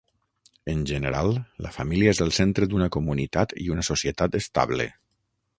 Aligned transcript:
En 0.71 0.79
general, 0.91 1.29
la 1.65 1.73
família 1.75 2.15
és 2.15 2.23
el 2.27 2.33
centre 2.39 2.69
d'una 2.73 2.89
comunitat 2.97 3.55
i 3.67 3.71
una 3.77 3.89
societat 3.93 4.43
estable. 4.45 4.93